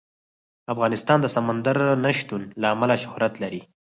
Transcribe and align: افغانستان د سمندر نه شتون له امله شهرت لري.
افغانستان 0.73 1.17
د 1.21 1.27
سمندر 1.35 1.77
نه 2.03 2.11
شتون 2.17 2.41
له 2.61 2.67
امله 2.75 2.95
شهرت 3.03 3.33
لري. 3.43 3.61